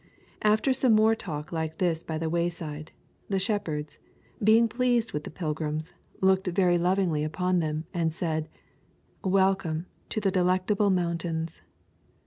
[0.41, 2.91] After some more talk like this by the wayside,
[3.29, 3.99] the shepherds,
[4.43, 8.49] being pleased with the pilgrims, looked very lovingly upon them and said:
[9.23, 11.61] Welcome to the Delectable Mountains.